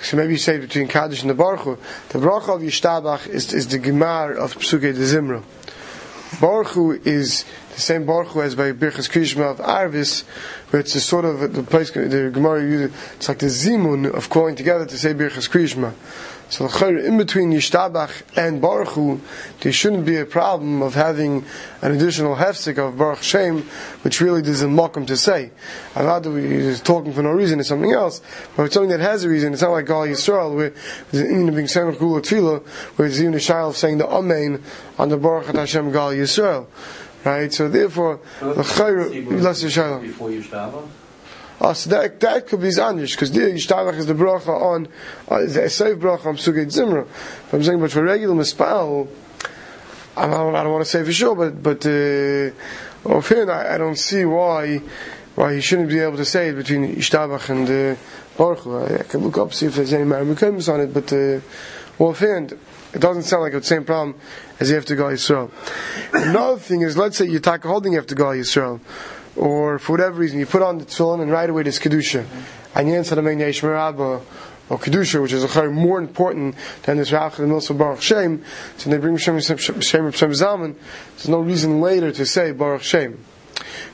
so 0.00 0.16
maybe 0.16 0.34
you 0.34 0.38
say 0.38 0.58
between 0.58 0.86
Kaddish 0.86 1.22
and 1.22 1.30
the 1.30 1.34
Baruch. 1.34 1.80
The 2.10 2.18
bracha 2.18 2.56
of 2.56 2.62
Yishtabach 2.62 3.28
is, 3.28 3.52
is 3.52 3.66
the 3.66 3.80
Gemar 3.80 4.36
of 4.36 4.54
Psuke 4.54 4.80
de 4.80 4.92
Zimra. 4.94 5.42
Baruch 6.40 7.04
is 7.04 7.44
the 7.74 7.80
same 7.80 8.06
Baruch 8.06 8.36
as 8.36 8.54
by 8.54 8.72
Birchas 8.72 9.10
Krishma 9.10 9.50
of 9.50 9.58
Arvis, 9.58 10.24
where 10.70 10.80
it's 10.80 10.94
a 10.94 11.00
sort 11.00 11.24
of 11.24 11.52
the 11.52 11.62
place 11.62 11.90
the 11.90 12.30
Gemara. 12.32 12.88
It's 13.16 13.28
like 13.28 13.38
the 13.38 13.46
zimun 13.46 14.12
of 14.12 14.30
calling 14.30 14.54
together 14.56 14.86
to 14.86 14.96
say 14.96 15.12
Birchas 15.12 15.48
Krishma. 15.50 15.92
So 16.52 16.68
the 16.68 17.06
in 17.06 17.16
between 17.16 17.50
Yishtabach 17.50 18.24
and 18.36 18.60
Baruch 18.60 18.88
Hu, 18.88 19.22
there 19.60 19.72
shouldn't 19.72 20.04
be 20.04 20.18
a 20.18 20.26
problem 20.26 20.82
of 20.82 20.92
having 20.92 21.46
an 21.80 21.92
additional 21.92 22.36
hefsek 22.36 22.76
of 22.76 22.98
Baruch 22.98 23.22
Shem, 23.22 23.62
which 24.02 24.20
really 24.20 24.42
doesn't 24.42 24.70
mock 24.70 24.94
him 24.94 25.06
to 25.06 25.16
say. 25.16 25.50
I 25.96 26.04
rather 26.04 26.30
we're 26.30 26.76
talking 26.76 27.14
for 27.14 27.22
no 27.22 27.30
reason, 27.30 27.58
it's 27.58 27.70
something 27.70 27.92
else. 27.92 28.20
But 28.54 28.64
it's 28.64 28.74
something 28.74 28.90
that 28.90 29.00
has 29.00 29.24
a 29.24 29.30
reason. 29.30 29.54
It's 29.54 29.62
not 29.62 29.70
like 29.70 29.86
Gal 29.86 30.02
Yisrael, 30.02 30.54
where 30.54 30.74
there's 31.10 31.26
an 31.26 31.54
being 31.54 31.68
Semach 31.68 31.98
Gula 31.98 32.20
Tefillah, 32.20 32.62
where 32.96 33.08
there's 33.08 33.22
even 33.22 33.32
a 33.32 33.40
child 33.40 33.70
of 33.70 33.78
saying 33.78 33.96
the 33.96 34.06
Amen 34.06 34.62
on 34.98 35.08
the 35.08 35.16
Baruch 35.16 35.48
At 35.48 35.54
Hashem 35.54 35.90
Gal 35.90 36.10
Yisrael. 36.10 36.66
Right? 37.24 37.50
So 37.50 37.70
therefore, 37.70 38.20
the 38.40 38.56
Chayr. 38.56 40.02
Before 40.02 40.28
Yishtabach? 40.28 40.86
Oh, 41.64 41.74
so 41.74 41.90
that, 41.90 42.18
that 42.18 42.48
could 42.48 42.60
be 42.60 42.70
Zandish, 42.70 43.12
because 43.12 43.30
the 43.30 43.38
Yishtabach 43.38 43.96
is 43.96 44.06
the 44.06 44.14
bracha 44.14 44.48
on, 44.48 44.88
uh, 45.28 45.42
the 45.46 45.70
safe 45.70 45.96
bracha 45.96 46.26
on 46.26 46.36
Psugei 46.36 46.66
Zimra. 46.66 47.06
But 47.48 47.56
I'm 47.56 47.62
saying, 47.62 47.78
but 47.78 47.92
for 47.92 48.02
regular 48.02 48.34
Mispal, 48.34 49.06
I 50.16 50.26
don't, 50.26 50.56
I 50.56 50.64
don't 50.64 50.72
want 50.72 50.84
to 50.84 50.90
say 50.90 51.04
for 51.04 51.12
sure, 51.12 51.36
but, 51.36 51.62
but, 51.62 51.86
uh, 51.86 52.50
offhand, 53.08 53.48
I, 53.48 53.76
I 53.76 53.78
don't 53.78 53.96
see 53.96 54.24
why, 54.24 54.78
why 55.36 55.54
he 55.54 55.60
shouldn't 55.60 55.88
be 55.88 56.00
able 56.00 56.16
to 56.16 56.24
say 56.24 56.48
it 56.48 56.54
between 56.54 56.96
Yishtabach 56.96 57.48
and, 57.48 57.70
uh, 57.70 58.00
Baruch. 58.36 58.66
I, 58.66 58.96
I 58.96 59.02
can 59.04 59.20
look 59.20 59.38
up, 59.38 59.54
see 59.54 59.66
if 59.66 59.76
there's 59.76 59.92
any 59.92 60.04
Maramukaimus 60.04 60.68
on 60.68 60.80
it, 60.80 60.92
but, 60.92 61.12
uh, 61.12 61.40
offhand, 62.02 62.58
it 62.92 63.00
doesn't 63.00 63.22
sound 63.22 63.44
like 63.44 63.52
the 63.52 63.62
same 63.62 63.84
problem 63.84 64.16
as 64.58 64.68
you 64.68 64.74
have 64.74 64.84
to 64.86 64.96
go 64.96 65.04
Yisrael. 65.04 65.52
Another 66.12 66.58
thing 66.58 66.80
is, 66.80 66.96
let's 66.96 67.18
say 67.18 67.26
you're 67.26 67.40
holding 67.62 67.92
you 67.92 67.98
have 67.98 68.08
to 68.08 68.16
go 68.16 68.26
Yisrael, 68.26 68.80
or 69.36 69.78
for 69.78 69.92
whatever 69.92 70.20
reason 70.20 70.38
you 70.38 70.46
put 70.46 70.62
on 70.62 70.78
the 70.78 70.84
tefillin 70.84 71.22
and 71.22 71.30
right 71.30 71.48
away 71.48 71.62
there's 71.62 71.78
kedusha, 71.78 72.26
and 72.74 72.88
you 72.88 72.94
answer 72.94 73.14
the 73.14 73.22
main 73.22 73.38
Yesh 73.38 73.62
Merabah, 73.62 74.22
or 74.68 74.78
kedusha, 74.78 75.20
which 75.20 75.32
is 75.32 75.44
a 75.44 75.70
more 75.70 75.98
important 75.98 76.54
than 76.84 76.96
this 76.96 77.12
Rav 77.12 77.38
and 77.38 77.50
Milsa 77.50 77.76
Baruch 77.76 78.02
Shem. 78.02 78.44
So 78.78 78.90
they 78.90 78.98
bring 78.98 79.16
Shem 79.16 79.40
Shem 79.40 80.10
Shem 80.10 80.34
Zaman. 80.34 80.76
There's 81.16 81.28
no 81.28 81.40
reason 81.40 81.80
later 81.80 82.12
to 82.12 82.26
say 82.26 82.52
Baruch 82.52 82.82
Shem, 82.82 83.24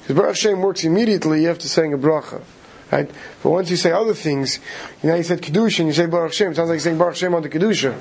because 0.00 0.16
Baruch 0.16 0.36
Shem 0.36 0.60
works 0.60 0.84
immediately. 0.84 1.42
You 1.42 1.48
have 1.48 1.58
to 1.60 1.68
say 1.68 1.90
a 1.92 1.96
bracha. 1.96 2.42
Right? 2.90 3.10
But 3.42 3.50
once 3.50 3.70
you 3.70 3.76
say 3.76 3.92
other 3.92 4.14
things, 4.14 4.60
you 5.02 5.10
know, 5.10 5.16
you 5.16 5.22
said 5.22 5.42
Kedusha 5.42 5.80
and 5.80 5.88
you 5.88 5.94
say 5.94 6.06
Baruch 6.06 6.32
Shem, 6.32 6.52
it 6.52 6.56
sounds 6.56 6.70
like 6.70 6.76
you're 6.76 6.80
saying 6.80 6.96
Baruch 6.96 7.16
Shem 7.16 7.34
on 7.34 7.42
the 7.42 7.50
Kedusha. 7.50 7.98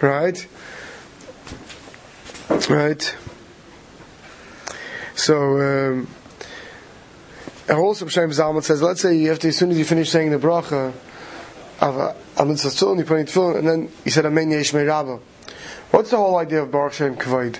Right? 0.00 0.44
Right? 2.68 3.16
So, 5.14 5.92
um, 5.92 6.08
and 7.68 7.78
also 7.78 8.06
Shem 8.08 8.30
Zalman 8.30 8.62
says, 8.62 8.82
let's 8.82 9.00
say 9.00 9.16
you 9.16 9.28
have 9.28 9.38
to, 9.40 9.48
as 9.48 9.56
soon 9.56 9.70
as 9.70 9.78
you 9.78 9.84
finish 9.84 10.10
saying 10.10 10.30
the 10.30 10.38
bracha, 10.38 10.92
of 11.82 11.96
a 11.96 12.16
Amin 12.38 12.54
Satzul, 12.54 12.96
you 12.96 13.04
put 13.04 13.18
in 13.18 13.26
tefillin, 13.26 13.58
and 13.58 13.68
then 13.68 13.88
you 14.04 14.10
said 14.10 14.24
Amen 14.24 14.50
Yesh 14.50 14.72
Rabba. 14.72 15.18
What's 15.90 16.10
the 16.10 16.16
whole 16.16 16.36
idea 16.36 16.62
of 16.62 16.70
Baruch 16.70 16.94
Shem 16.94 17.16
Kavod? 17.16 17.58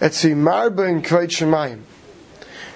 It's 0.00 0.22
the 0.22 0.30
Marba 0.30 0.88
in 0.88 1.02
Kavod 1.02 1.28
Shemayim. 1.28 1.82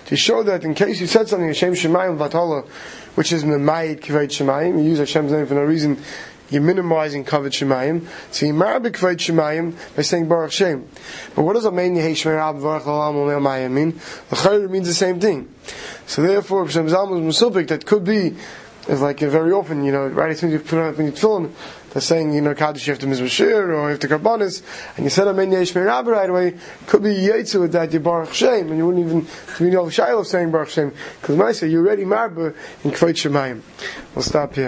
To 0.06 0.16
show 0.16 0.42
that 0.42 0.64
in 0.64 0.74
case 0.74 1.00
you 1.00 1.06
said 1.06 1.28
something, 1.28 1.48
Hashem 1.48 1.74
Shemayim 1.74 2.18
Vatala, 2.18 2.66
which 3.14 3.32
is 3.32 3.44
Memayit 3.44 4.00
Kavod 4.00 4.26
Shemayim, 4.26 4.78
you 4.78 4.90
use 4.90 4.98
Hashem's 4.98 5.32
name 5.32 5.46
for 5.46 5.54
no 5.54 5.62
reason, 5.62 5.98
you're 6.50 6.62
minimizing 6.62 7.24
Kavod 7.24 7.52
Shemayim. 7.52 8.06
So 8.32 8.46
you 8.46 8.52
Marba 8.52 8.90
Kavod 8.90 9.16
Shemayim 9.16 9.76
by 9.96 10.02
saying 10.02 10.28
Baruch 10.28 10.52
Shem. 10.52 10.88
But 11.34 11.42
what 11.42 11.54
does 11.54 11.66
Amen 11.66 11.96
Yesh 11.96 12.26
Rabba 12.26 12.60
Baruch 12.60 12.84
Olam 12.84 13.14
Omer 13.14 13.40
Mayim 13.40 13.70
mean? 13.70 13.92
The 14.30 14.36
Chayr 14.36 14.68
means 14.68 14.88
the 14.88 14.94
same 14.94 15.20
thing. 15.20 15.52
So 16.06 16.22
therefore, 16.22 16.64
Hashem 16.64 16.86
Zalman 16.86 17.24
was 17.24 17.40
Musupik, 17.40 17.68
that 17.68 17.86
could 17.86 18.04
be 18.04 18.36
is 18.88 19.00
like 19.00 19.22
uh, 19.22 19.28
very 19.28 19.52
often, 19.52 19.84
you 19.84 19.92
know, 19.92 20.06
right 20.06 20.30
as 20.30 20.40
soon 20.40 20.50
as 20.50 20.54
you 20.54 20.60
put 20.60 20.78
on 20.78 20.94
when 20.96 21.06
you 21.06 21.12
tefillin, 21.12 21.52
they're 21.90 22.02
saying, 22.02 22.34
you 22.34 22.40
know, 22.40 22.54
Kaddish, 22.54 22.86
you 22.86 22.92
have 22.92 23.00
to 23.00 23.06
Mizrashir, 23.06 23.74
or 23.74 23.90
have 23.90 23.98
to 24.00 24.08
Karbonis, 24.08 24.62
and 24.96 25.04
you 25.04 25.10
said 25.10 25.26
Amen 25.28 25.50
Yesh 25.50 25.74
Rabbi 25.74 26.10
right 26.10 26.30
away, 26.30 26.54
could 26.86 27.02
be 27.02 27.14
Yetzu 27.14 27.60
with 27.60 27.72
that, 27.72 27.92
you 27.92 28.00
Baruch 28.00 28.32
Shem, 28.32 28.68
and 28.68 28.76
you 28.76 28.86
wouldn't 28.86 29.06
even, 29.06 29.26
you 29.58 29.72
know, 29.72 29.88
Shiloh 29.88 30.22
saying 30.22 30.50
Baruch 30.50 30.68
Shem, 30.68 30.92
because 31.20 31.40
I 31.40 31.52
say, 31.52 31.68
you're 31.68 31.84
already 31.84 32.04
Marba 32.04 32.54
in 32.84 32.90
Kvot 32.90 33.14
Shemayim. 33.14 33.62
We'll 34.14 34.22
stop 34.22 34.54
here. 34.54 34.64